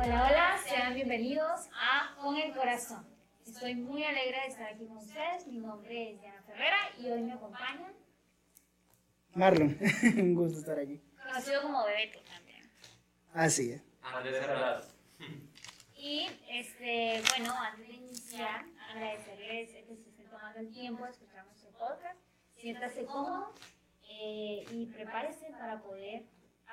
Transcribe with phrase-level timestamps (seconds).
[0.00, 3.04] Hola, hola, sean bienvenidos a Con el Corazón.
[3.44, 5.46] Estoy muy alegre de estar aquí con ustedes.
[5.46, 7.92] Mi nombre es Diana Ferrera y hoy me acompañan
[9.34, 9.76] Marlon,
[10.18, 11.00] un gusto estar aquí.
[11.20, 12.62] conocido como Bebeto también.
[13.34, 13.82] Así es.
[14.02, 14.82] Andrés Herrera.
[15.96, 21.44] Y este, bueno, antes de iniciar, agradecerles que se estén tomando el tiempo de escuchar
[21.44, 22.18] nuestro podcast.
[22.54, 23.52] Siéntase cómodo
[24.08, 26.22] eh, y prepárese para poder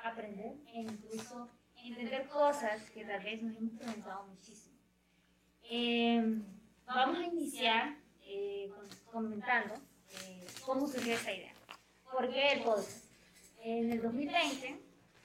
[0.04, 1.48] aprender e incluso
[1.88, 4.76] entender cosas que tal vez nos hemos preguntado muchísimo.
[5.64, 6.40] Eh,
[6.86, 8.70] vamos a iniciar eh,
[9.10, 9.74] comentando
[10.24, 11.52] eh, cómo surgió esa idea.
[12.10, 13.04] ¿Por qué el podcast?
[13.62, 14.80] En el 2020,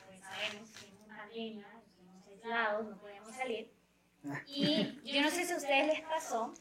[0.08, 3.72] pues sabemos que en una pandemia, estuvimos aislados, no podíamos salir.
[4.48, 6.54] Y yo no sé si a ustedes les pasó,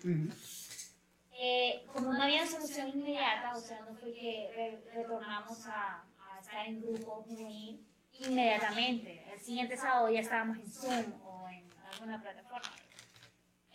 [1.33, 6.41] eh, como no había solución inmediata, o sea, no fue que re- retornamos a, a
[6.41, 7.87] estar en grupo juvenil
[8.29, 9.25] inmediatamente.
[9.33, 12.69] El siguiente sábado ya estábamos en Zoom o en alguna plataforma.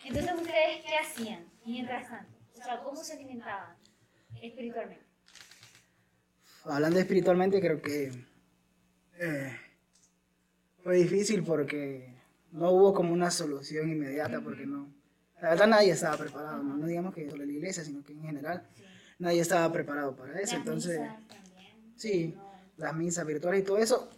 [0.04, 2.32] Entonces, ¿ustedes qué hacían mientras tanto?
[2.54, 3.76] O sea, ¿cómo se alimentaban
[4.42, 5.06] espiritualmente?
[6.66, 8.12] Hablando espiritualmente, creo que
[9.20, 9.60] eh,
[10.84, 12.14] fue difícil porque
[12.52, 14.94] no hubo como una solución inmediata, porque no.
[15.42, 18.22] La verdad, nadie estaba preparado, no, No digamos que solo la iglesia, sino que en
[18.24, 18.68] general
[19.20, 20.54] nadie estaba preparado para eso.
[20.58, 21.94] Las Entonces, misas también.
[21.96, 22.52] sí, No.
[22.78, 24.10] las misas virtuales y todo eso,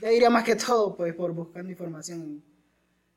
[0.00, 2.42] yo diría más que todo, pues por buscando información,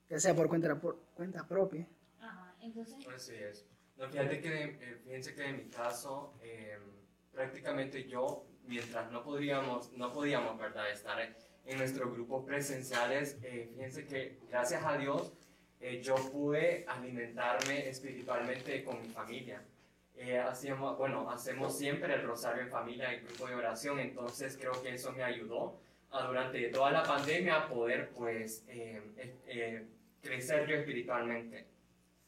[0.09, 1.87] ya sea por cuenta, por cuenta propia.
[2.21, 3.65] Ajá, entonces, Así es.
[3.97, 6.77] No, fíjate que, eh, fíjense que en mi caso, eh,
[7.33, 11.35] prácticamente yo, mientras no podíamos, no podíamos, ¿verdad?, estar en,
[11.77, 15.31] nuestros grupos presenciales, eh, fíjense que gracias a Dios
[15.79, 19.61] eh, yo pude alimentarme espiritualmente con mi familia.
[20.15, 24.73] Eh, hacíamos, bueno, hacemos siempre el rosario en familia, el grupo de oración, entonces creo
[24.81, 25.79] que eso me ayudó
[26.11, 29.01] durante toda la pandemia poder, pues, eh,
[29.47, 29.85] eh,
[30.21, 31.65] crecer yo espiritualmente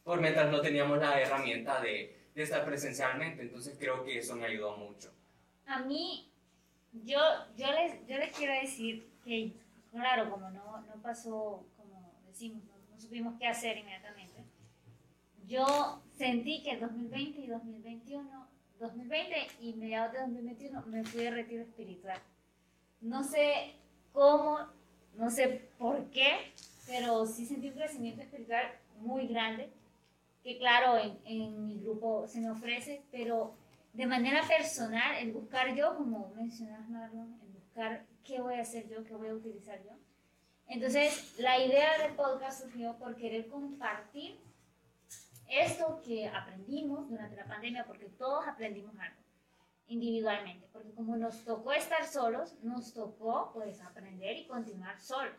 [0.04, 3.44] por mientras no teníamos la herramienta de, de estar presencialmente.
[3.44, 5.14] Entonces creo que eso me ayudó mucho.
[5.66, 6.30] a mí,
[6.92, 7.20] yo,
[7.56, 9.54] yo, les, yo les quiero decir que,
[9.92, 14.44] claro, como no, no pasó, como decimos, no, no supimos qué hacer inmediatamente,
[15.48, 18.48] yo sentí que el 2020 y 2021,
[18.80, 22.20] 2020 y mediados de 2021 me fui de retiro espiritual.
[23.02, 23.76] No sé
[24.14, 24.60] cómo,
[25.16, 26.54] no sé por qué,
[26.88, 28.66] pero sí sentí un crecimiento espiritual
[29.00, 29.72] muy grande,
[30.44, 33.56] que claro, en, en mi grupo se me ofrece, pero
[33.94, 38.88] de manera personal, el buscar yo, como mencionas Marlon, el buscar qué voy a hacer
[38.88, 39.92] yo, qué voy a utilizar yo.
[40.68, 44.40] Entonces, la idea del podcast surgió por querer compartir
[45.50, 49.21] esto que aprendimos durante la pandemia, porque todos aprendimos algo
[49.92, 55.34] individualmente, porque como nos tocó estar solos, nos tocó pues aprender y continuar solos.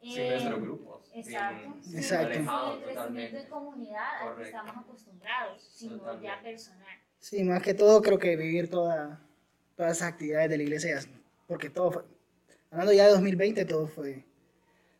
[0.00, 1.10] Sin Eh, nuestros grupos.
[1.14, 1.58] Exacto.
[1.60, 2.28] bien Sí, Exacto.
[2.32, 6.98] sí, alejados el crecimiento en comunidad al que estamos acostumbrados, sino ya personal.
[7.18, 9.20] Sí, más que todo creo que vivir toda,
[9.76, 11.00] todas esas actividades de la iglesia,
[11.46, 12.02] porque todo fue,
[12.70, 14.24] hablando ya de 2020, todo fue,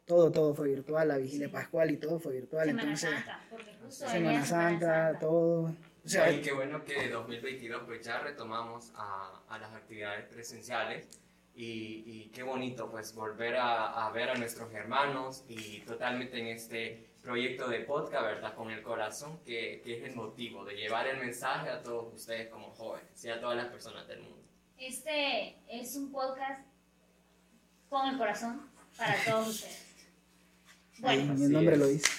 [0.04, 3.72] todo, todo fue virtual, la vigilia pascual y todo fue virtual, Semana entonces, Santa, porque
[3.84, 5.74] justo Semana venía Santa, todo,
[6.04, 11.06] o sea, y qué bueno que 2022 pues ya retomamos a, a las actividades presenciales
[11.54, 16.46] y, y qué bonito pues volver a, a ver a nuestros hermanos y totalmente en
[16.48, 18.54] este proyecto de podcast, ¿verdad?
[18.54, 22.48] Con el corazón que, que es el motivo de llevar el mensaje a todos ustedes
[22.48, 24.42] como jóvenes y a todas las personas del mundo.
[24.76, 26.66] Este es un podcast
[27.88, 29.86] con el corazón para todos ustedes.
[30.98, 31.78] Bueno, mi así nombre es.
[31.80, 32.10] lo dice,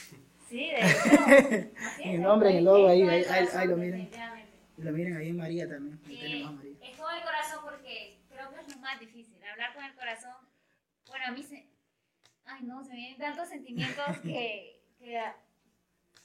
[0.53, 1.73] sí, de hecho.
[2.03, 3.91] es, nombre en el logo ahí, el ahí- ahí- ahí lo miren.
[3.99, 4.51] definitivamente.
[4.77, 6.75] y lo miren ahí en María también, ahí tenemos a María.
[6.81, 10.35] es con el corazón porque creo que es lo más difícil, hablar con el corazón.
[11.07, 11.67] Bueno, a mí se...
[12.45, 15.21] Ay, no, se me vienen tantos sentimientos que, que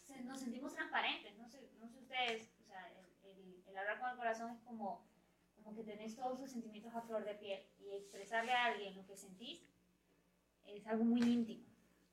[0.07, 1.37] se- nos sentimos transparentes.
[1.39, 2.87] No sé, no sé ustedes, o sea,
[3.25, 5.07] el, el- el hablar con el corazón es como,
[5.55, 9.07] como que tenés todos sus sentimientos a flor de piel y expresarle a alguien lo
[9.07, 9.63] que sentís
[10.65, 11.65] es algo muy íntimo.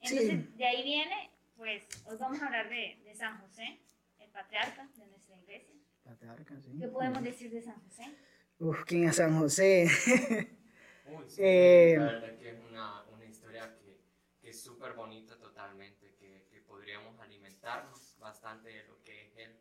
[0.02, 0.54] Entonces, Sí.
[0.56, 3.80] de ahí viene, pues, hoy vamos a hablar de, de San José,
[4.20, 5.76] el patriarca de nuestra iglesia.
[6.04, 6.72] Patriarca, sí.
[6.80, 8.16] ¿Qué podemos decir de San José?
[8.60, 9.88] Uf, ¿quién es San José?
[11.06, 14.00] Uy, sí, Eh, la verdad que es una, una historia que,
[14.42, 19.56] que es súper bonita totalmente, que, que podríamos alimentarnos bastante de lo que es él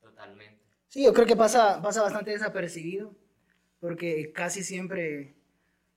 [0.00, 0.60] totalmente.
[0.88, 3.14] Sí, yo creo que pasa, pasa bastante desapercibido,
[3.80, 5.34] porque casi siempre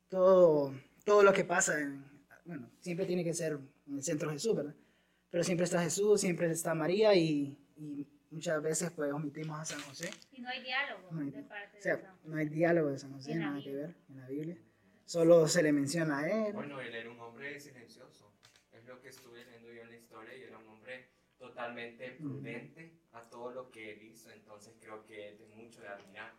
[0.09, 0.73] todo,
[1.05, 2.05] todo lo que pasa, en-
[2.45, 4.75] bueno, siempre tiene que ser en el centro Jesús, ¿verdad?
[5.33, 9.81] Pero siempre está Jesús, siempre está María y, y muchas veces pues omitimos a San
[9.81, 10.11] José.
[10.31, 12.29] Y no hay diálogo No hay- de parte O sea, de San José.
[12.29, 14.57] no hay diálogo de San José, nada que ver en la Biblia.
[15.05, 16.53] Solo se le menciona a él.
[16.53, 18.31] Bueno, él era un hombre silencioso,
[18.71, 21.07] es lo que estuve leyendo yo en la historia y era un hombre
[21.39, 25.87] totalmente prudente a todo lo que él hizo, entonces creo que es de mucho de
[25.87, 26.31] admirar.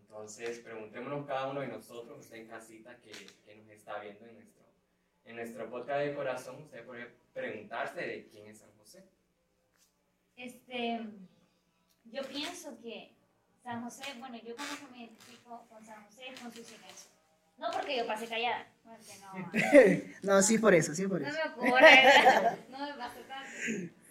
[0.00, 3.12] Entonces, preguntémonos cada uno de nosotros, usted en casita que,
[3.44, 4.61] que nos está viendo en nuestro,
[5.24, 9.04] en nuestro podcast de corazón, usted puede preguntarse de quién es San José.
[10.36, 11.00] Este,
[12.04, 13.12] yo pienso que
[13.62, 17.10] San José, bueno, yo como que me identifico con San José con su silencio.
[17.58, 19.12] No porque yo pasé callada, porque
[20.22, 20.32] no.
[20.36, 21.38] no, sí por eso, sí por No eso.
[21.44, 23.50] me ocurre, no me pasa tanto.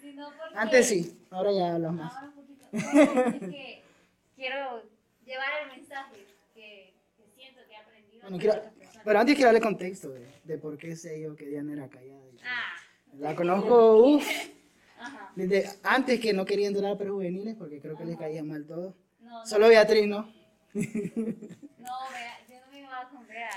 [0.00, 2.14] Sino porque, Antes sí, ahora ya hablas más.
[2.14, 2.64] Ahora un poquito.
[2.72, 3.82] No, es que
[4.36, 4.82] quiero
[5.26, 8.62] llevar el mensaje que, que siento que he aprendido Bueno, quiero-.
[9.04, 12.20] Pero antes quiero darle contexto de, de por qué sé yo que Diana era callada.
[12.44, 12.72] Ah,
[13.18, 14.26] La conozco, uff,
[15.34, 18.94] desde antes que no quería entrar a prejuveniles porque creo que les caía mal todo.
[19.20, 20.32] No, no, Solo Beatriz, ¿no?
[20.74, 20.82] no,
[22.12, 23.50] vea, yo no me iba con Bea.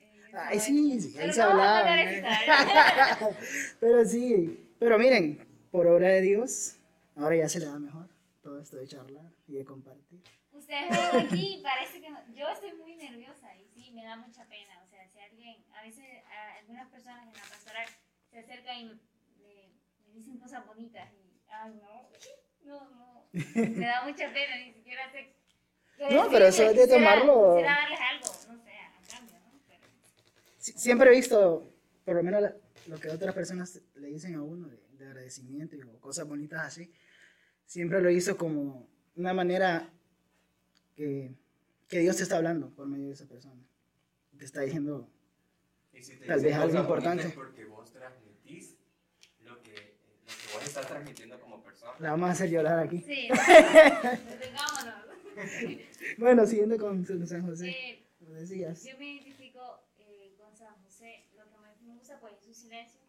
[0.00, 2.02] eh, Ay, sí, sí, ahí se a hablaba.
[2.02, 2.24] ¿eh?
[3.80, 5.38] Pero sí, pero miren,
[5.70, 6.76] por obra de Dios,
[7.16, 8.08] ahora ya se le da mejor
[8.42, 10.20] todo esto de charlar y de compartir.
[10.52, 14.44] Ustedes ven aquí, parece que no- yo estoy muy nerviosa y sí, me da mucha
[14.46, 14.81] pena.
[15.74, 17.86] A veces a algunas personas en la pastoral
[18.30, 19.72] se acercan y me, me-
[20.14, 22.08] dicen cosas bonitas y, ay, no,
[22.64, 25.34] no, no, me da mucha pena, ni siquiera sé.
[26.10, 29.60] No, pero eso es de tomarlo- Quisiera darles algo, no sé, a cambio, ¿no?
[29.68, 29.80] Pero,
[30.58, 31.72] Sí, Siempre he visto,
[32.04, 32.42] por lo menos
[32.86, 36.60] lo que otras personas le dicen a uno de, de agradecimiento y o cosas bonitas
[36.64, 36.92] así,
[37.66, 39.88] siempre lo hizo como una manera
[40.96, 41.32] que,
[41.88, 43.60] que Dios te está hablando por medio de esa persona.
[44.38, 45.08] Te está diciendo,
[45.92, 47.28] Y si te Tal vez algo importante.
[47.30, 48.76] porque vos transmitís
[49.40, 51.92] lo que, lo que vos estás transmitiendo como persona.
[51.98, 52.98] la vamos a hacer llorar aquí.
[53.00, 53.28] sí,
[54.28, 55.02] detengámonos.
[56.18, 58.84] Bueno, siguiendo con San José, Eh, lo decías.
[58.84, 62.54] Yo me identifico eh, con San José, lo que más me gusta pues es su
[62.54, 63.00] silencio,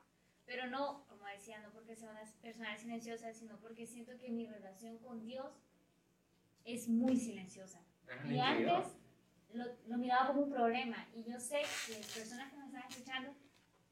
[0.46, 4.46] pero no, como decía, no porque sea una persona silenciosa, sino porque siento que mi
[4.48, 5.48] relación con Dios
[6.66, 7.82] es muy silenciosa.
[8.08, 8.88] Es Y antes
[9.54, 13.34] lo, lo miraba como un problema, y yo sé que personas que me están escuchando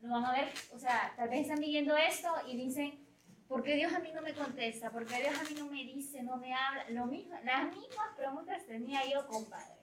[0.01, 3.07] lo van a ver, o sea, tal vez están viviendo esto y dicen,
[3.47, 4.89] ¿por qué Dios a mí no me contesta?
[4.91, 6.89] ¿Por qué Dios a mí no me dice, no me habla?
[6.89, 9.75] Lo mismo, las mismas preguntas tenía yo, compadre.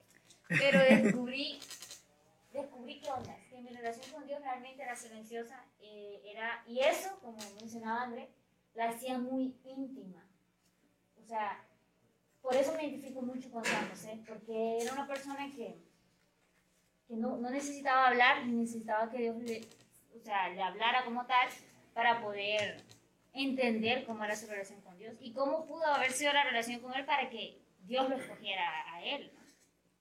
[0.47, 1.59] Pero descubrí,
[2.51, 7.17] descubrí que onda, que mi relación con Dios realmente era silenciosa, eh, era, y eso,
[7.21, 8.29] como mencionaba André,
[8.73, 10.25] la hacía muy íntima.
[11.15, 11.63] O sea,
[12.49, 15.75] por eso me identifico mucho con San José, porque era una persona que,
[17.07, 19.61] que no, no necesitaba hablar, ni necesitaba que Dios le,
[20.15, 21.47] o sea, le hablara como tal
[21.93, 22.83] para poder
[23.33, 26.91] entender cómo era su relación con Dios y cómo pudo haber sido la relación con
[26.95, 29.31] Él para que Dios lo escogiera a, a Él.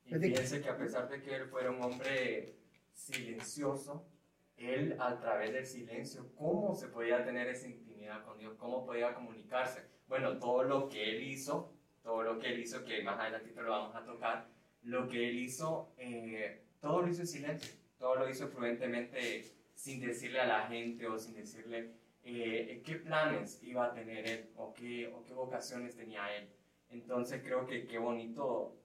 [0.07, 0.17] ¿no?
[0.17, 2.55] Y fíjense que a pesar de que él fuera un hombre
[2.95, 4.09] silencioso,
[4.57, 8.55] él a través del silencio, ¿cómo se podía tener esa intimidad con Dios?
[8.57, 9.85] ¿Cómo podía comunicarse?
[10.07, 13.71] Bueno, todo lo que él hizo, todo lo que él hizo, que más adelante lo
[13.71, 14.49] vamos a tocar,
[14.83, 20.01] lo que él hizo, eh, todo lo hizo en silencio, todo lo hizo prudentemente sin
[20.01, 21.93] decirle a la gente o sin decirle
[22.25, 26.49] eh, qué planes iba a tener él o qué, o qué vocaciones tenía él.
[26.91, 28.77] Entonces creo que qué bonito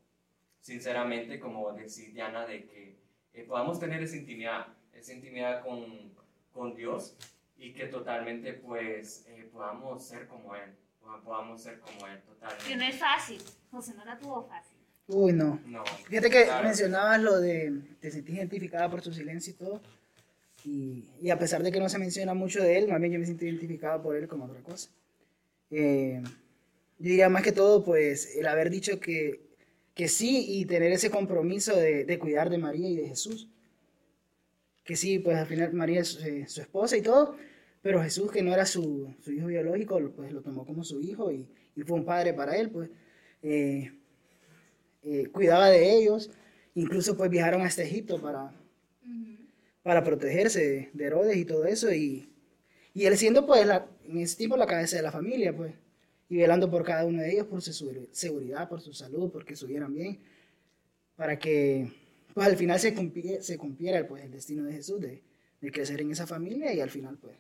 [0.60, 2.98] sinceramente, como decía Diana, de que
[3.34, 6.14] eh, podamos tener esa intimidad, esa intimidad con,
[6.52, 7.18] con Dios
[7.58, 10.76] y que totalmente pues eh, podamos ser como Él,
[11.24, 12.88] podamos ser como Él Que no totalmente.
[12.90, 13.42] es fácil,
[13.72, 14.78] José no la tuvo fácil.
[15.08, 15.60] Uy, no.
[15.66, 16.64] No, Fíjate que claro.
[16.66, 19.82] mencionabas lo de te sentís identificada por su silencio y todo.
[20.66, 23.20] Y, y a pesar de que no se menciona mucho de él, más bien yo
[23.20, 24.90] me siento identificada por él como otra cosa.
[25.70, 29.42] Eh, yo diría más que todo, pues, el haber dicho que,
[29.94, 33.50] que sí y tener ese compromiso de, de cuidar de María y de Jesús.
[34.86, 37.36] Que sí, pues al final María es eh, su esposa y todo,
[37.84, 41.32] pero Jesús, que no era su, su hijo biológico, pues lo tomó como su hijo
[41.32, 42.90] y, y fue un padre para él, pues.
[43.44, 43.92] eh,
[45.04, 46.32] eh, cuidaba de ellos,
[46.76, 48.54] incluso pues viajaron hasta Egipto para,
[49.84, 52.30] para protegerse de, de Herodes y todo eso, y,
[52.94, 55.74] y él siendo pues la- en ese tiempo la cabeza de la familia, pues,
[56.30, 59.54] y velando por cada uno de ellos, por su seguri- seguridad, por su salud, porque
[59.54, 60.20] estuvieran bien,
[61.16, 61.92] para que
[62.34, 65.22] pues al final se cumpliera, se cumpliera pues el destino de Jesús, de,
[65.62, 67.36] de crecer en esa familia y al final pues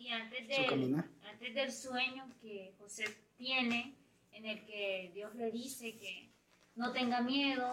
[0.00, 1.04] Y antes, caminar.
[1.30, 3.04] antes del sueño que José
[3.36, 3.94] tiene,
[4.32, 6.30] en el que Dios le dice que
[6.74, 7.70] no tenga miedo,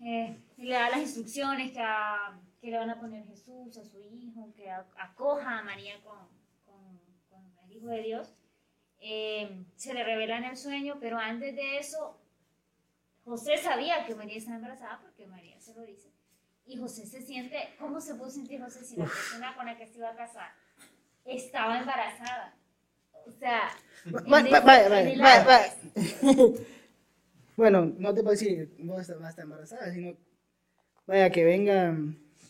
[0.00, 4.00] eh, le da las instrucciones que, a- que le van a poner Jesús a su
[4.00, 6.18] hijo, que a- acoja a María con,
[6.64, 8.32] con- con el Hijo de Dios,
[9.00, 12.18] eh, se le revela en el sueño, pero antes de eso,
[13.24, 16.10] José sabía que María estaba embarazada porque María se lo dice.
[16.66, 19.86] Y José se siente, ¿cómo se puede sentir José si la persona con la que
[19.86, 20.50] se iba a casar
[21.28, 22.54] estaba embarazada.
[23.26, 23.68] O sea,
[24.26, 25.74] Vaya, vaya, vaya.
[27.56, 30.16] Bueno, no te puedo decir vos vas a estar embarazada, sino
[31.06, 31.94] vaya que venga,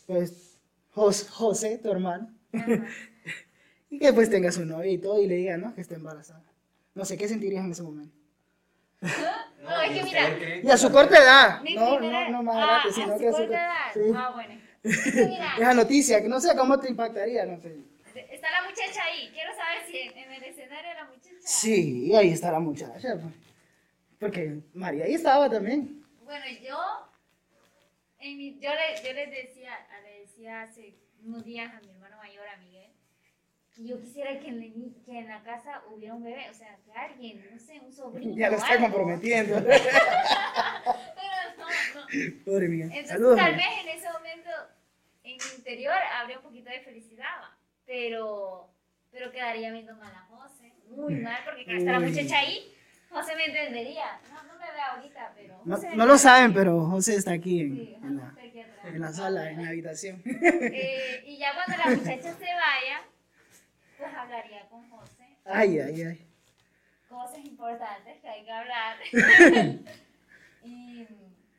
[0.07, 0.59] pues,
[0.95, 2.67] Jos- José, tu hermano, Ajá.
[3.91, 5.75] y que pues tenga su novia y todo y le diga, ¿no?
[5.75, 6.43] Que está embarazada.
[6.95, 8.15] No sé, ¿qué sentirías en ese momento?
[9.01, 12.67] No, es ¿y que mira, Y a su corta edad, no, no, no más ah,
[12.67, 13.93] grande, a sino su que a su corta corta edad.
[13.95, 14.13] sí.
[14.15, 14.61] Ah, bueno.
[14.83, 17.77] Es que mira, Esa noticia, que no sé cómo te impactaría, no sé.
[18.69, 19.31] Muchacha ahí.
[19.33, 21.37] Quiero saber si en en el escenario la muchacha.
[21.41, 23.35] Sí, ahí está la muchacha, pues.
[24.19, 26.05] Porque María ahí estaba también.
[26.25, 26.79] Bueno, yo,
[28.19, 29.71] en mi- yo, le, yo les decía,
[30.03, 30.95] le decía hace
[31.25, 32.91] unos días a mi hermano mayor, a Miguel,
[33.75, 36.55] que yo quisiera que en, la, ni- que en la casa hubiera un bebé, o
[36.55, 38.37] sea, que alguien, no sé, un sobrino.
[38.37, 38.85] Ya lo está algo.
[38.87, 39.55] comprometiendo.
[39.65, 41.67] Pero no,
[42.01, 42.45] no.
[42.45, 42.85] Pobre mía.
[42.87, 43.37] Entonces, Saludos.
[43.37, 43.69] tal María.
[43.69, 44.51] vez en ese momento,
[45.25, 47.58] en mi interior, habría un poquito de felicidad, va,
[47.89, 48.69] pero,
[49.11, 52.73] pero quedaría viendo mal a José, muy mal, porque que está la muchacha ahí,
[53.09, 54.21] José me entendería.
[54.31, 55.61] No, no me ve ahorita, pero.
[55.65, 59.01] No, José no lo saben, pero José está aquí en, Sí, en la, aquí en
[59.01, 60.23] la sala, en la habitación.
[60.27, 63.03] Eh, y ya cuando la muchacha se vaya,
[63.97, 65.25] pues hablaría con José.
[65.47, 66.27] Ay, ay, ay.
[67.09, 68.99] Cosas importantes que hay que hablar.
[70.63, 71.07] y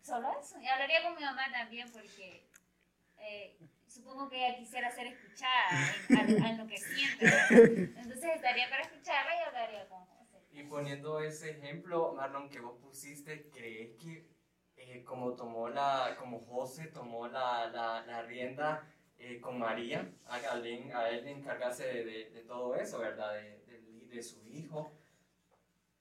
[0.04, 0.62] solo eso.
[0.62, 2.46] Y hablaría con mi mamá también porque
[3.18, 3.58] eh,
[3.90, 5.70] supongo que ella quisiera ser escuchada
[6.10, 7.26] en, lo que siente.
[7.26, 7.98] ¿verdad?
[7.98, 10.38] Entonces estaría para escucharla y hablaría con José.
[10.52, 14.28] Y poniendo ese ejemplo, Marlon, que vos pusiste, ¿crees que
[14.78, 20.36] eh, como tomó la, como José tomó la, la, la rienda eh, con María, a,
[20.36, 23.34] a él, a él encargarse de, de, de todo eso, ¿verdad?
[23.34, 24.94] De, de, de su hijo.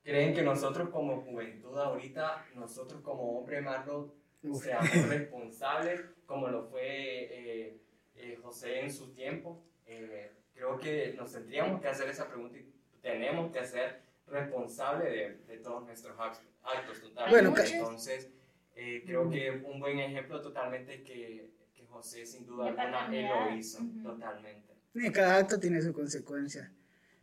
[0.02, 4.12] ¿Creen que nosotros como juventud ahorita, nosotros como hombre, Marlon,
[4.54, 7.80] seamos responsables como lo fue eh,
[8.14, 9.64] eh, José en su tiempo?
[9.86, 12.70] Eh, creo que nos tendríamos que hacer esa pregunta y
[13.02, 17.42] tenemos que ser responsables de, de todos nuestros actos, actos totalmente.
[17.42, 18.28] Bueno, Entonces,
[18.76, 23.48] eh, creo que un buen ejemplo totalmente que, que José sin duda alguna él lo
[23.48, 24.02] hizo Ujú.
[24.02, 24.68] totalmente.
[24.94, 26.70] Y cada acto tiene su consecuencia.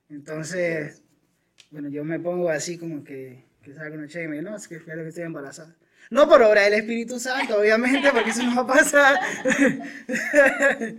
[0.09, 1.03] Entonces,
[1.71, 4.55] bueno, yo me pongo así como que, que salga una chica y me dice, no,
[4.57, 5.75] es que fíjate que estoy embarazada.
[6.09, 9.19] No por obra del Espíritu Santo, obviamente, porque eso no va a pasar.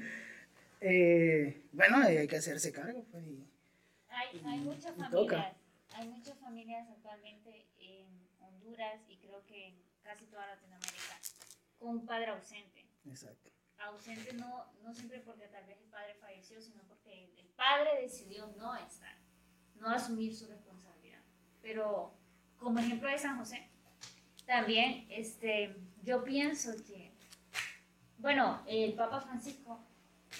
[0.80, 3.02] Eh, bueno, hay que hacerse cargo.
[3.10, 3.44] Pues, y-
[4.08, 5.36] Hay, hay muchas toca.
[5.36, 5.56] familias,
[5.94, 8.06] hay muchas familias actualmente en
[8.40, 11.18] Honduras y creo que en casi toda Latinoamérica
[11.78, 12.86] con un padre ausente.
[13.08, 13.50] exacto.
[13.78, 18.46] Ausente no, no siempre porque tal vez el padre falleció, sino porque el padre decidió
[18.56, 19.16] no estar,
[19.76, 21.20] no asumir su responsabilidad.
[21.62, 22.14] Pero
[22.58, 23.68] como ejemplo de San José,
[24.46, 27.12] también este, yo pienso que,
[28.18, 29.80] bueno, el Papa Francisco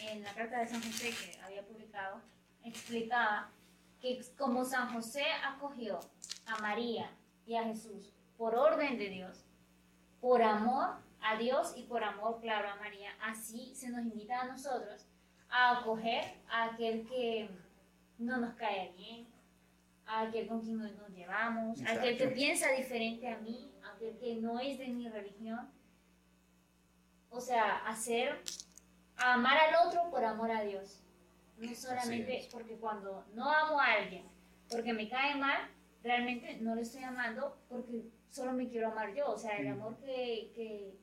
[0.03, 2.21] en la carta de San José que había publicado,
[2.65, 3.51] explicaba
[4.01, 6.01] que como San José acogió
[6.47, 7.11] a María
[7.47, 9.45] y a Jesús por orden de Dios,
[10.21, 14.47] por amor a Dios y por amor, claro, a María, así se nos invita a
[14.47, 15.07] nosotros
[15.49, 17.49] a acoger a aquel que
[18.19, 19.27] no nos cae bien,
[20.07, 23.93] a aquel con quien no nos llevamos, a aquel que piensa diferente a mí, a
[23.93, 25.69] aquel que no es de mi religión.
[27.31, 28.41] O sea, hacer,
[29.17, 31.03] amar al otro por amor a Dios.
[31.59, 34.25] No solamente porque cuando no amo a alguien,
[34.71, 35.71] porque me cae mal,
[36.03, 39.31] realmente no le estoy amando porque solo me quiero amar yo.
[39.31, 39.73] O sea, el Mm.
[39.73, 40.99] amor que, que,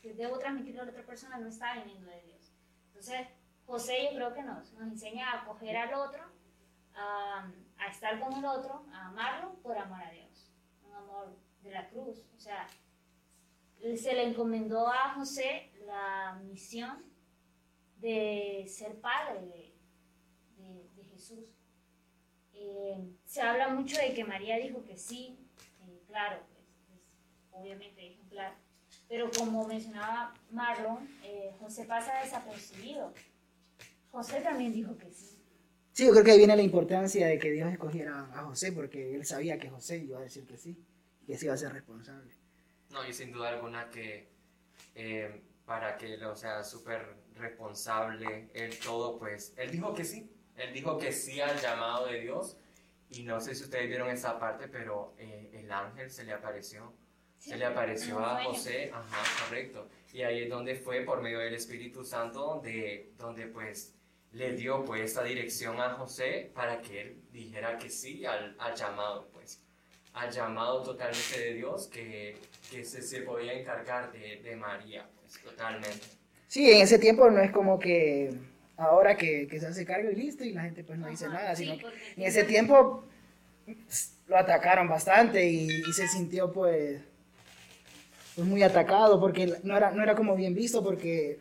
[0.00, 2.52] que debo transmitirle a la otra persona no está viniendo de Dios.
[2.88, 3.28] Entonces,
[3.66, 6.22] José yo creo que nos, nos enseña a acoger al otro,
[6.94, 10.52] a, a estar con el otro, a amarlo por amor a Dios.
[10.86, 12.24] Un amor de la cruz.
[12.36, 12.66] O sea,
[13.80, 17.04] se le encomendó a José la misión
[18.00, 19.74] de ser padre de,
[21.10, 21.56] Jesús.
[22.52, 25.36] Eh, se habla mucho de que María dijo que sí,
[25.84, 27.16] eh, claro, pues, es
[27.50, 28.54] obviamente ejemplar,
[29.08, 33.12] pero como mencionaba Marlon, eh, José pasa desapercibido.
[34.12, 35.37] José también dijo que sí.
[35.98, 39.16] Sí, yo creo que ahí viene la importancia de que Dios escogiera a José, porque
[39.16, 40.78] él sabía que José iba a decir que sí,
[41.26, 42.30] que sí iba a ser responsable.
[42.90, 44.28] No, y sin duda alguna que
[44.94, 50.30] eh, para que él, o sea, súper responsable, él todo, pues, él dijo que sí,
[50.54, 52.56] él dijo que sí al llamado de Dios,
[53.10, 56.94] y no sé si ustedes vieron esa parte, pero eh, el ángel se le apareció,
[57.38, 58.44] Sí, se le apareció a.
[58.44, 63.48] José, ajá, correcto, y ahí es donde fue por medio del Espíritu Santo, donde, donde
[63.48, 63.97] pues
[64.32, 68.74] le dio pues esta dirección a José para que él dijera que sí al, al
[68.74, 69.60] llamado, pues
[70.12, 72.36] al llamado totalmente de Dios que,
[72.70, 76.06] que se, se podía encargar de, de María, pues totalmente.
[76.46, 78.32] Sí, en ese tiempo no es como que
[78.76, 81.34] ahora que, que se hace cargo y listo, y la gente pues no dice Ajá,
[81.34, 83.04] nada, sí, sino que en ese tiempo
[83.64, 87.00] pues, lo atacaron bastante y, y se sintió pues,
[88.34, 91.40] pues muy atacado porque no era, no era como bien visto porque,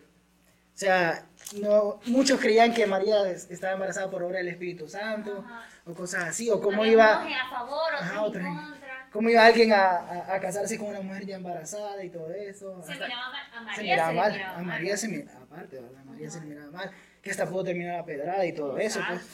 [0.78, 1.26] o sea,
[1.60, 5.64] no, muchos creían que María es- estaba embarazada por obra del Espíritu Santo Ajá.
[5.88, 9.10] o cosas así, o cómo Había iba, a favor, Ajá, en en- contra.
[9.12, 12.80] cómo iba alguien a, a- a casarse con una mujer ya embarazada y todo eso.
[12.84, 14.66] Se miraba mal, a se María miraba se le mal, miraba a mal.
[14.68, 16.00] María se miraba, aparte, ¿verdad?
[16.02, 16.92] A María se le miraba mal,
[17.24, 19.20] que hasta pudo terminar la pedrada y todo eso, pues.
[19.22, 19.28] Ajá.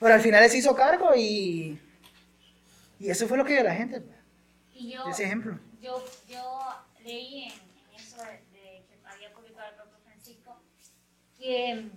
[0.00, 1.78] Pero al final se hizo cargo y,
[2.98, 4.16] y eso fue lo que dio la gente, pues,
[4.74, 5.60] Y yo, ese ejemplo.
[5.80, 6.60] yo, yo
[7.04, 10.60] leí en, en eso de, de que había publicado el propio Francisco
[11.44, 11.90] que mm,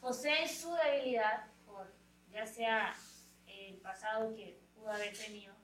[0.00, 1.86] José en su debilidad, por
[2.32, 2.92] ya sea
[3.46, 5.54] el pasado que pudo haber tenido,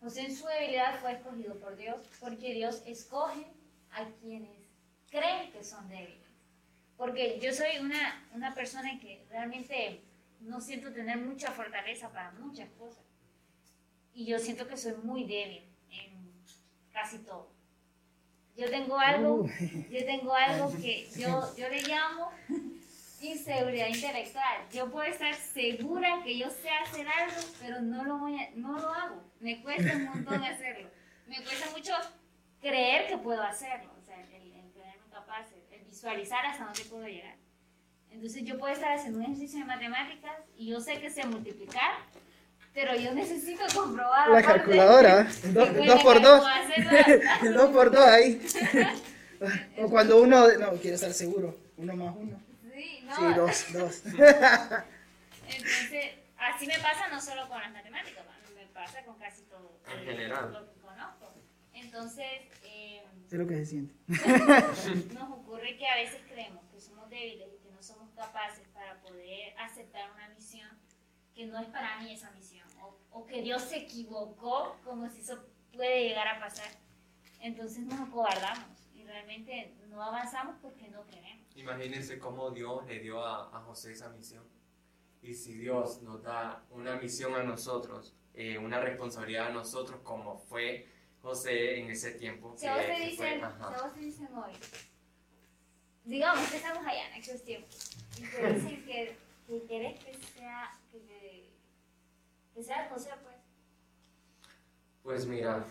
[0.00, 3.44] José en su debilidad fue escogido por Dios porque Dios escoge
[3.90, 4.56] a quienes
[5.10, 6.26] creen que son débiles.
[6.96, 10.00] Porque yo soy una, una persona que realmente
[10.40, 13.04] no siento tener mucha fortaleza para muchas cosas.
[14.14, 16.32] Y yo siento que soy muy débil en
[16.90, 17.57] casi todo.
[18.58, 19.46] Yo tengo algo,
[19.88, 22.30] yo tengo algo que yo, yo le llamo
[23.20, 24.68] inseguridad intelectual.
[24.72, 28.78] Yo puedo estar segura que yo sé hacer algo, pero no lo, voy a- no
[28.78, 29.22] lo hago.
[29.40, 30.88] Me cuesta un montón hacerlo.
[31.28, 31.92] Me cuesta mucho
[32.60, 33.92] creer que puedo hacerlo.
[33.96, 37.36] O sea, el, el creerme capaz, el, el visualizar hasta dónde puedo llegar.
[38.10, 41.92] Entonces yo puedo estar haciendo un ejercicio de matemáticas y yo sé que sé multiplicar,
[42.80, 44.28] pero yo necesito comprobar.
[44.30, 46.40] La aparte, calculadora, el que do- puede dos por que dos.
[46.40, 46.90] puedo hacerlo.
[47.48, 48.46] el 2 por 2 ahí.
[49.78, 52.40] o cuando uno, no, quiere estar seguro, uno más uno.
[52.72, 53.16] Sí, no.
[53.16, 54.02] Sí, dos, dos.
[55.48, 56.04] Entonces,
[56.38, 60.52] así me pasa no solo con las matemáticas, me pasa con casi todo En general.
[60.52, 61.32] lo que conozco.
[61.72, 62.26] Entonces,
[62.64, 63.94] eh, Sé lo que se siente.
[65.14, 69.00] nos ocurre que a veces creemos que somos débiles y que no somos capaces para
[69.00, 70.68] poder aceptar una misión
[71.34, 72.57] que no es para mí esa misión,
[73.18, 75.38] o, que Dios se equivocó, como si eso
[75.72, 76.70] puede llegar a pasar.
[77.40, 81.46] Entonces nos acobardamos y realmente no avanzamos porque no queremos.
[81.56, 84.44] Imagínense cómo Dios le dio a, a José esa misión.
[85.22, 90.38] Y si Dios nos da una misión a nosotros, eh, una responsabilidad a nosotros, como
[90.38, 90.86] fue
[91.20, 92.54] José en ese tiempo.
[92.56, 93.42] Si a vos te dicen,
[93.96, 94.52] dicen hoy,
[96.04, 99.16] digamos que estamos allá en aquellos tiempos, y te dicen que,
[99.48, 101.47] que querés que sea, que,
[102.58, 103.36] que, que sea José, pues.
[105.02, 105.64] Pues mira,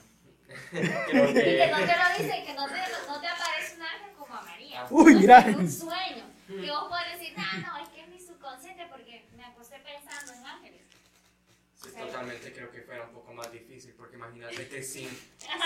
[0.72, 1.68] creo Y que que...
[1.72, 2.74] no te lo dicen, que no te,
[3.08, 4.86] no te aparece un ángel como a María.
[4.90, 5.40] Uy, No mira.
[5.40, 6.24] es Un sueño.
[6.48, 10.34] Que vos podés decir, ah, no, es que es mi subconsciente porque me acosté pensando
[10.34, 10.82] en ángeles.
[11.76, 15.10] Sí, totalmente creo que fuera un poco más difícil, porque imagínate que sin,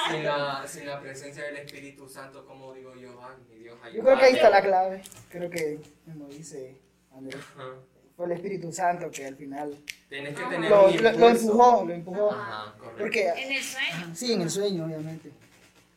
[0.10, 4.04] sin, la, sin la presencia del Espíritu Santo, como digo yo, ay, mi Dios, Yo
[4.04, 5.02] creo que ahí está la ayúdame.
[5.02, 5.04] clave.
[5.30, 6.82] Creo que, como dice
[7.16, 7.76] Andrés, Ajá.
[8.22, 9.76] Fue el Espíritu Santo que al final
[10.08, 10.50] Tienes que Ajá.
[10.52, 12.32] tener lo, un lo- lo empujó, lo empujó.
[12.32, 12.76] Ajá.
[13.00, 14.16] Porque, En el sueño.
[14.16, 15.32] sí, en el sueño, obviamente.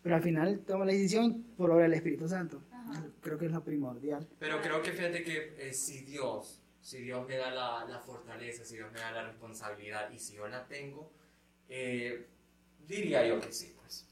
[0.02, 2.62] Pero al final toma la decisión por obra del Espíritu Santo.
[2.72, 3.04] Ajá.
[3.20, 4.26] Creo que es lo primordial.
[4.38, 8.64] Pero creo que fíjate que eh, si Dios, si Dios me da la, la fortaleza,
[8.64, 11.10] si Dios me da la responsabilidad y si yo la tengo,
[11.68, 12.26] eh,
[12.87, 14.06] diría yo que sí, pues.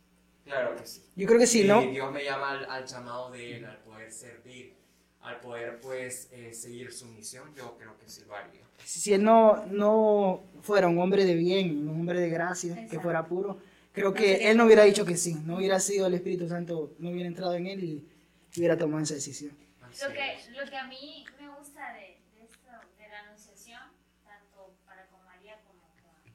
[0.44, 1.03] Claro que sí.
[1.16, 4.11] Yo creo que si no, Dios me llama al, al llamado de Él, al poder
[4.12, 4.75] servir,
[5.23, 8.61] al poder pues eh, seguir su misión, yo creo que sí lo haría.
[8.85, 13.03] si él no, no fuera un hombre de bien, un hombre de gracia, que Exacto.
[13.03, 13.59] fuera puro,
[13.93, 17.11] creo que él no hubiera dicho que sí, no hubiera sido el Espíritu Santo, no
[17.11, 18.09] hubiera entrado en él y
[18.57, 19.57] hubiera tomado esa decisión.
[19.83, 20.49] Así Lo que, es.
[20.51, 23.81] lo que a mí me gusta de, de esto, de la anunciación,
[24.25, 26.33] tanto para con María como con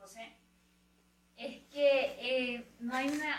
[0.00, 0.32] José,
[1.36, 2.16] es que
[2.56, 3.38] eh, no hay una,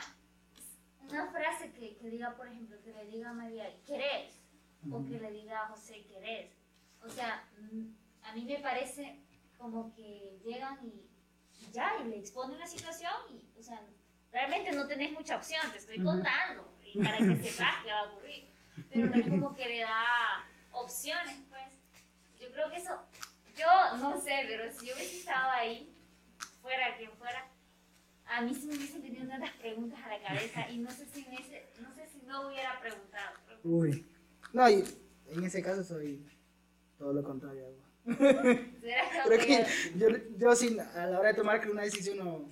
[1.10, 4.43] una frase que, que diga, por ejemplo, que le diga a María, ¿querés?
[4.92, 6.52] O que le diga a José, ¿querés?
[7.04, 7.86] O sea, mm,
[8.24, 9.20] a mí me parece
[9.58, 11.08] como que llegan y,
[11.66, 13.82] y ya, y le exponen la situación y, o sea,
[14.32, 18.04] realmente no tenés mucha opción, te estoy contando, y para que sepas qué va a
[18.12, 18.54] ocurrir
[18.90, 21.64] pero no es como que le da opciones, pues.
[22.40, 23.00] Yo creo que eso,
[23.58, 25.96] yo no sé, pero si yo hubiese estado ahí,
[26.62, 27.48] fuera quien fuera,
[28.26, 31.22] a mí sí me hubiesen venido tantas preguntas a la cabeza y no sé si,
[31.26, 33.38] me hubiese- no, sé si no hubiera preguntado.
[33.64, 34.08] Uy.
[34.54, 34.84] No, y
[35.28, 36.26] en ese caso soy
[36.98, 37.66] todo lo contrario.
[38.06, 39.66] Creo que
[39.98, 42.48] yo, yo sin, a la hora de tomar una decisión no,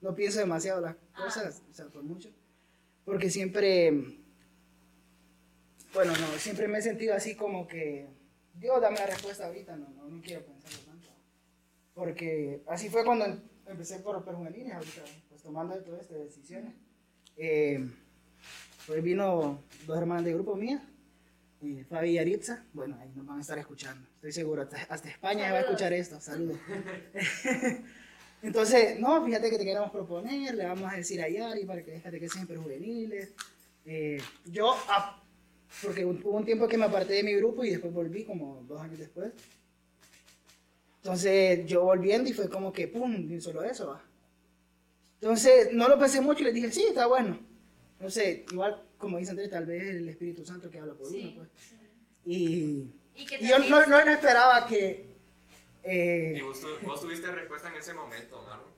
[0.00, 1.24] no pienso demasiado las Ah.
[1.24, 2.30] cosas, o sea, por mucho.
[3.04, 3.90] Porque siempre,
[5.94, 8.06] bueno, no, siempre me he sentido así como que,
[8.54, 11.08] Dios, dame la respuesta ahorita, no, no, no quiero pensarlo tanto.
[11.94, 16.74] Porque así fue cuando em- empecé por perjuveniles, ahorita, pues tomando todas estas decisiones.
[17.36, 17.88] Eh,
[18.86, 20.82] pues vino dos hermanas de grupo mías
[21.62, 25.08] eh, Fabi y Aritza, bueno, ahí nos van a estar escuchando, estoy seguro, hasta, hasta
[25.10, 26.58] España va a escuchar esto, saludos.
[28.42, 31.90] Entonces, no, fíjate que te queremos proponer, le vamos a decir a Yari para que
[31.90, 33.34] déjate que siempre juveniles.
[33.84, 35.22] Eh, yo, ah,
[35.82, 38.80] porque hubo un tiempo que me aparté de mi grupo y después volví como dos
[38.80, 39.32] años después.
[41.02, 44.02] Entonces yo volviendo y fue como que, pum, solo eso va.
[45.20, 47.38] Entonces no lo pensé mucho y le dije, sí, está bueno.
[47.98, 51.16] No sé, igual como dice Andrés, tal vez el Espíritu Santo que habla por uno,
[51.16, 51.48] Sí, pues.
[51.56, 51.76] sí.
[52.26, 55.06] Y, Y y yo no, no, no esperaba que...
[55.82, 58.68] eh, ¿Y vos, vos tuviste respuesta en ese momento, Marlon?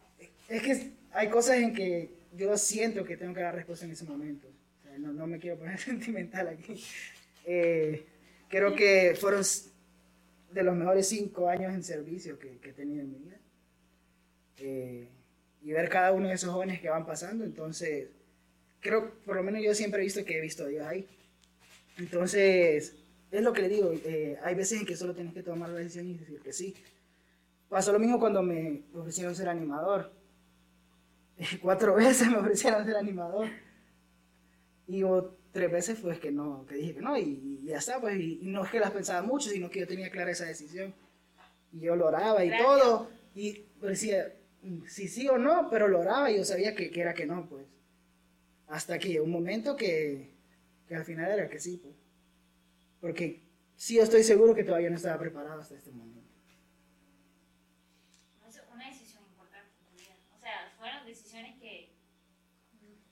[0.49, 4.05] Es que hay cosas en que yo siento que tengo que dar respuesta en ese
[4.05, 4.49] momento.
[4.49, 6.83] O sea, no, no me quiero poner sentimental aquí.
[7.45, 8.07] Eh,
[8.49, 9.43] creo que fueron
[10.53, 13.39] de los mejores cinco años en servicio que, que he tenido en mi vida.
[14.59, 15.09] Eh,
[15.63, 18.09] y ver cada uno de esos jóvenes que van pasando, entonces,
[18.83, 21.07] creo, por lo menos yo siempre he visto que he visto a Dios ahí.
[21.97, 22.97] Entonces,
[23.31, 25.79] es lo que le digo, eh, hay veces en que solo tienes que tomar la
[25.79, 26.75] decisión y decir que sí.
[27.69, 30.13] Pasó lo mismo cuando me ofrecieron ser animador.
[31.63, 33.49] Cuatro veces me ofrecieron ser animador.
[34.89, 37.23] Y hubo tres veces pues que no, que dije que no y,
[37.63, 39.87] y ya está, pues y, y no es que las pensaba mucho, sino que yo
[39.87, 40.93] tenía clara esa decisión.
[41.73, 42.69] Y yo lo oraba y Gracias.
[42.69, 43.11] todo.
[43.35, 47.01] Y decía, mm, si sí o no, pero lo oraba y yo sabía que, que
[47.01, 47.65] era que no, pues.
[48.73, 50.33] Hasta que llegó un momento que,
[50.89, 51.95] que al final era que sí, pues.
[53.03, 53.43] Porque
[53.77, 56.23] sí, yo estoy seguro que todavía no estaba preparado hasta este momento.
[58.49, 60.15] Es una decisión importante en tu vida.
[60.35, 61.93] O sea, fueron decisiones que,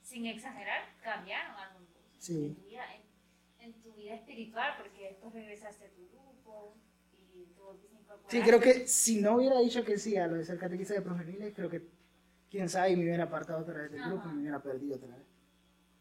[0.01, 2.45] sin exagerar, cambiaron algo en tu- Sí.
[2.45, 6.75] en, tu vida, en, en tu vida espiritual, porque después regresaste a tu grupo
[7.13, 8.31] y tú volviste a incorporar.
[8.31, 11.01] Sí, creo que si no hubiera dicho que sí a lo de ser catequista de
[11.03, 11.87] progeniles, creo que,
[12.49, 15.30] quién sabe, me hubiera apartado otra vez del grupo y me hubiera perdido otra vez.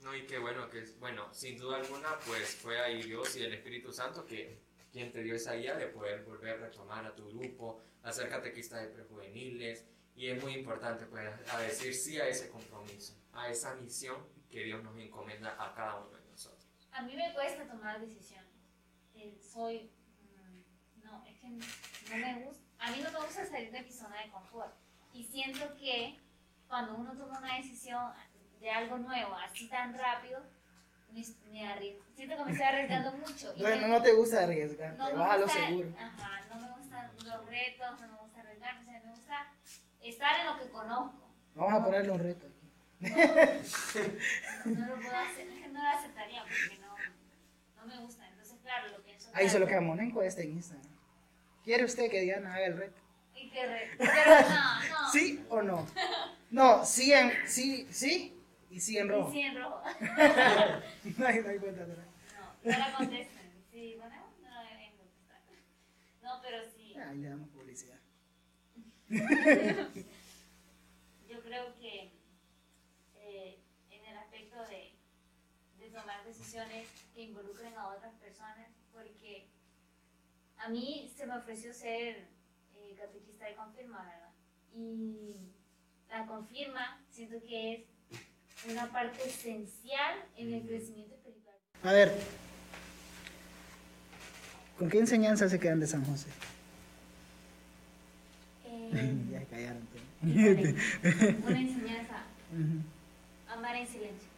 [0.03, 3.53] No, y qué bueno que, bueno, sin duda alguna, pues fue ahí Dios y el
[3.55, 4.59] Espíritu Santo que
[4.91, 8.29] quien te dio esa guía de poder volver a retomar a tu grupo, a ser
[8.29, 9.85] catequista de prejuveniles,
[10.17, 14.17] y es muy importante, pues, a decir sí a ese compromiso, a esa misión
[14.51, 16.67] que Dios nos encomienda a cada uno de nosotros.
[16.93, 18.51] A mí me cuesta tomar decisiones.
[19.15, 19.91] Eh, soy.
[20.23, 22.65] mm, No, es que no me gusta.
[22.81, 24.75] A mí no me gusta salir de mi zona de confort.
[25.13, 26.19] Y siento que
[26.67, 28.13] cuando uno toma una decisión
[28.61, 30.43] de algo nuevo, así tan rápido,
[31.13, 32.05] me, me arriesgo.
[32.15, 33.53] Siento que me estoy arriesgando mucho.
[33.57, 35.89] y Bueno, me- no te gusta arriesgar, no te vas a lo seguro.
[35.99, 39.47] Ajá, no me gustan los retos, no me gusta arriesgarme, o sea, me gusta
[40.03, 41.31] estar en lo que conozco.
[41.55, 42.57] Vamos a ponerle un reto aquí.
[44.65, 46.95] No lo puedo hacer, es que no lo aceptaría porque no,
[47.81, 48.29] no me gusta.
[48.29, 49.31] Entonces, claro, lo pienso.
[49.35, 49.69] Ahí solo tanto.
[49.69, 50.87] quedamos una encuesta en Instagram.
[51.65, 53.01] ¿Quiere usted que Diana haga el reto?
[53.35, 55.11] Y que re- pero no, no.
[55.13, 55.87] ¿Sí o no?
[56.51, 58.37] No, sí en, sí, sí
[58.71, 59.33] y sí en Y rojo.
[59.33, 59.83] sí, en rojo.
[61.19, 62.07] No hay, no hay vuelta atrás.
[62.65, 63.51] No, no la contesten.
[63.71, 65.41] Sí, bueno, no la deben contestar.
[66.23, 66.95] No, pero sí.
[66.97, 67.99] Ahí le damos publicidad.
[71.29, 72.13] Yo creo que
[73.17, 73.59] eh,
[73.91, 74.93] en el aspecto de,
[75.79, 79.49] de tomar decisiones que involucren a otras personas, porque
[80.59, 82.29] a mí se me ofreció ser
[82.75, 84.33] eh, catequista de confirma, ¿verdad?
[84.75, 85.53] Y
[86.09, 87.85] la confirma siento que es
[88.69, 91.57] una parte esencial en el crecimiento espiritual.
[91.83, 92.13] A ver,
[94.79, 96.29] ¿con qué enseñanza se quedan de San José?
[98.65, 99.89] Eh, ya callaron.
[100.23, 100.75] híjole,
[101.47, 102.25] una enseñanza,
[103.49, 104.29] amar en silencio.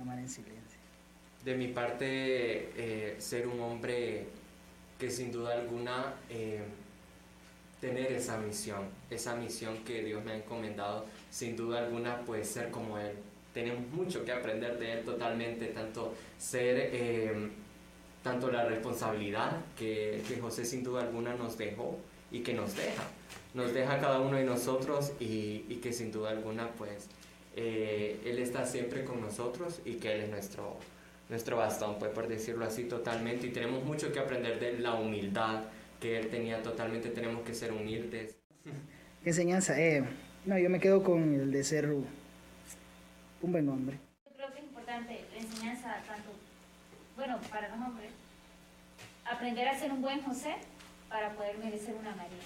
[0.00, 0.78] Amar en silencio.
[1.44, 2.06] De mi parte,
[2.76, 4.26] eh, ser un hombre
[4.98, 6.62] que sin duda alguna eh,
[7.80, 12.70] tener esa misión, esa misión que Dios me ha encomendado, sin duda alguna pues ser
[12.70, 13.16] como Él.
[13.52, 17.50] Tenemos mucho que aprender de Él totalmente, tanto ser, eh,
[18.22, 21.98] tanto la responsabilidad que, que José sin duda alguna nos dejó
[22.30, 23.02] y que nos deja,
[23.54, 27.08] nos deja cada uno de nosotros y, y que sin duda alguna pues
[27.56, 30.76] eh, Él está siempre con nosotros y que Él es nuestro,
[31.28, 33.48] nuestro bastón, pues por decirlo así totalmente.
[33.48, 35.64] Y tenemos mucho que aprender de la humildad
[36.00, 38.36] que Él tenía totalmente, tenemos que ser humildes.
[39.22, 39.78] ¿Qué enseñanza?
[39.80, 40.04] Eh,
[40.46, 41.90] no, yo me quedo con el de ser
[43.42, 43.98] un buen hombre.
[44.26, 46.30] Yo creo que es importante la enseñanza tanto,
[47.16, 48.10] bueno, para los hombres,
[49.30, 50.54] aprender a ser un buen José
[51.08, 52.38] para poder merecer una María.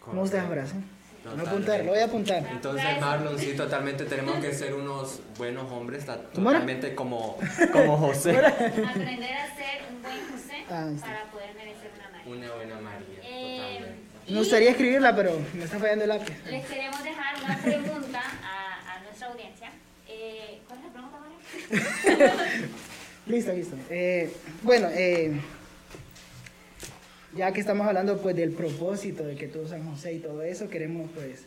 [0.00, 0.76] ¿Cómo usted abraza?
[1.24, 2.46] Lo voy a apuntar, lo voy a apuntar.
[2.50, 7.36] Entonces, Marlon, sí, totalmente tenemos que ser unos buenos hombres, totalmente como,
[7.72, 8.38] como José.
[8.38, 12.32] Aprender a ser un buen José Ah, para poder merecer una María.
[12.34, 14.32] Una buena María, Eh, totalmente.
[14.32, 16.34] Me gustaría escribirla, pero me está fallando el lápiz.
[16.46, 19.70] Les queremos dejar una pregunta a, a nuestra audiencia.
[20.06, 21.57] Eh, ¿Cuál es la pregunta, María?
[23.26, 23.76] Listo, listo.
[23.90, 25.38] Eh, bueno, eh,
[27.36, 30.70] ya que estamos hablando pues del propósito de que tú San José y todo eso,
[30.70, 31.44] queremos pues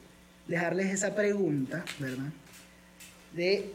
[0.48, 2.32] dejarles esa pregunta, ¿verdad?
[3.34, 3.72] De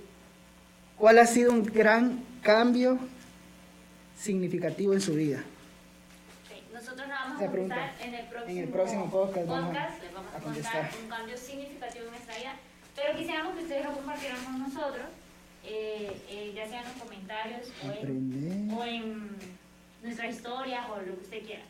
[0.96, 2.98] cuál ha sido un gran cambio
[4.16, 5.42] significativo en su vida.
[6.72, 7.74] Nosotros nos vamos a pregunta.
[7.74, 10.40] contar en el próximo, En el próximo podcast vamos a- podcast, les vamos a, a
[10.40, 12.54] contar un cambio significativo en nuestra vida,
[12.94, 15.06] pero quisiéramos que ustedes lo compartieran con nosotros,
[15.66, 19.36] eh, eh, ya sea en los comentarios o en, o en
[20.02, 21.62] nuestras historias o lo que usted quiera.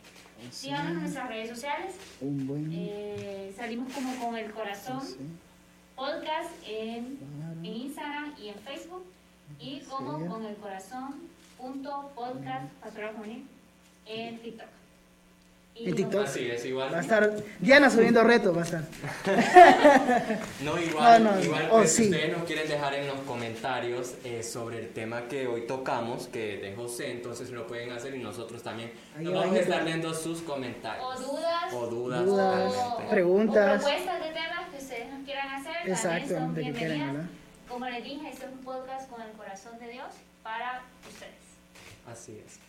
[0.51, 2.69] Síganos en nuestras redes sociales, Un buen.
[2.71, 5.01] eh, salimos como con el corazón
[5.95, 7.59] podcast en, claro.
[7.63, 9.03] en Instagram y en Facebook
[9.59, 11.15] y como con el corazón
[11.57, 13.45] punto podcast pastoral juvenil
[14.05, 14.67] en TikTok.
[15.79, 16.23] En TikTok.
[16.25, 16.91] Así es, igual.
[16.93, 18.83] Va a estar Diana subiendo retos, va a estar.
[20.61, 22.05] No, igual, No, no, igual oh, pues, sí.
[22.05, 26.27] si ustedes nos quieren dejar en los comentarios eh, sobre el tema que hoy tocamos,
[26.27, 29.59] que es de José, entonces lo pueden hacer y nosotros también Ahí nos vamos a
[29.59, 31.05] estar leyendo sus comentarios.
[31.05, 31.73] O dudas.
[31.73, 33.11] O dudas, Dudas, totalmente.
[33.13, 33.81] preguntas.
[33.81, 35.75] O propuestas de temas que ustedes nos quieran hacer.
[35.89, 37.13] Exacto, son de que quieran.
[37.13, 37.29] ¿verdad?
[37.67, 40.07] Como les dije, este es un podcast con el corazón de Dios
[40.41, 41.33] para ustedes.
[42.09, 42.59] Así es.